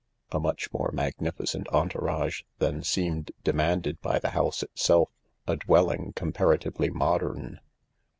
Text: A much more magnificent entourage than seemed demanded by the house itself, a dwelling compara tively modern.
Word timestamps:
A 0.31 0.39
much 0.39 0.73
more 0.73 0.89
magnificent 0.91 1.67
entourage 1.69 2.41
than 2.57 2.81
seemed 2.81 3.29
demanded 3.43 4.01
by 4.01 4.17
the 4.17 4.31
house 4.31 4.63
itself, 4.63 5.11
a 5.45 5.57
dwelling 5.57 6.11
compara 6.15 6.57
tively 6.57 6.91
modern. 6.91 7.59